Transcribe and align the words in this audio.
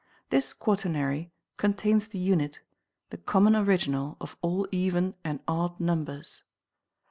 This 0.31 0.51
quaternary 0.53 1.31
contains 1.57 2.07
the 2.07 2.17
unit, 2.17 2.59
the 3.11 3.17
common 3.19 3.55
original 3.55 4.17
of 4.19 4.35
all 4.41 4.67
even 4.71 5.13
and 5.23 5.41
odd 5.47 5.79
numbers. 5.79 6.43